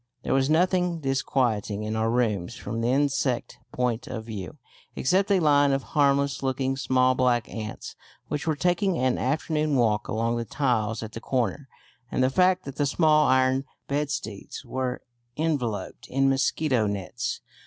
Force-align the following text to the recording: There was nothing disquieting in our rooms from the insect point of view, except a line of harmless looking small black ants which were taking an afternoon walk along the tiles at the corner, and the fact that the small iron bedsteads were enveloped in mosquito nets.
There 0.23 0.33
was 0.33 0.49
nothing 0.49 0.99
disquieting 0.99 1.83
in 1.83 1.95
our 1.95 2.09
rooms 2.09 2.55
from 2.55 2.81
the 2.81 2.87
insect 2.87 3.59
point 3.71 4.07
of 4.07 4.25
view, 4.25 4.57
except 4.95 5.29
a 5.29 5.39
line 5.39 5.73
of 5.73 5.83
harmless 5.93 6.41
looking 6.41 6.75
small 6.75 7.13
black 7.13 7.47
ants 7.53 7.95
which 8.27 8.47
were 8.47 8.55
taking 8.55 8.97
an 8.97 9.19
afternoon 9.19 9.75
walk 9.75 10.07
along 10.07 10.37
the 10.37 10.43
tiles 10.45 11.03
at 11.03 11.11
the 11.11 11.21
corner, 11.21 11.67
and 12.11 12.23
the 12.23 12.31
fact 12.31 12.65
that 12.65 12.77
the 12.77 12.87
small 12.87 13.27
iron 13.27 13.63
bedsteads 13.87 14.65
were 14.65 15.03
enveloped 15.37 16.07
in 16.07 16.27
mosquito 16.27 16.87
nets. 16.87 17.41